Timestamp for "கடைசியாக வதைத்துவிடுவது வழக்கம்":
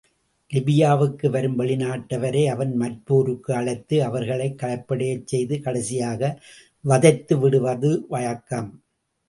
5.61-8.83